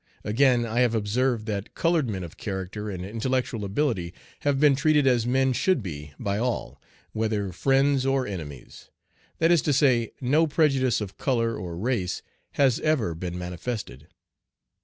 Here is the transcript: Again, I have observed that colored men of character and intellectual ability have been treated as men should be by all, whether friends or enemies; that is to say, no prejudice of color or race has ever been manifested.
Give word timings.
Again, 0.23 0.65
I 0.65 0.79
have 0.79 0.95
observed 0.95 1.45
that 1.45 1.75
colored 1.75 2.09
men 2.09 2.23
of 2.23 2.35
character 2.35 2.89
and 2.89 3.05
intellectual 3.05 3.63
ability 3.63 4.15
have 4.39 4.59
been 4.59 4.75
treated 4.75 5.05
as 5.05 5.27
men 5.27 5.53
should 5.53 5.83
be 5.83 6.13
by 6.17 6.39
all, 6.39 6.81
whether 7.11 7.51
friends 7.51 8.03
or 8.03 8.25
enemies; 8.25 8.89
that 9.37 9.51
is 9.51 9.61
to 9.61 9.73
say, 9.73 10.09
no 10.19 10.47
prejudice 10.47 11.01
of 11.01 11.19
color 11.19 11.55
or 11.55 11.77
race 11.77 12.23
has 12.53 12.79
ever 12.79 13.13
been 13.13 13.37
manifested. 13.37 14.07